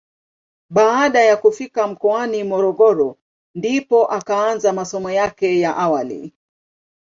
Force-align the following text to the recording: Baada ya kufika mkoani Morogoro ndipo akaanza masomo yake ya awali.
Baada 0.69 1.19
ya 1.21 1.37
kufika 1.37 1.87
mkoani 1.87 2.43
Morogoro 2.43 3.17
ndipo 3.55 4.05
akaanza 4.11 4.73
masomo 4.73 5.11
yake 5.11 5.59
ya 5.59 5.77
awali. 5.77 6.33